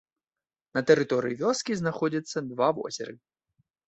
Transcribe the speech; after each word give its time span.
На 0.77 0.81
тэрыторыі 0.91 1.37
вёскі 1.41 1.75
знаходзяцца 1.81 2.37
два 2.53 2.71
возеры. 2.79 3.13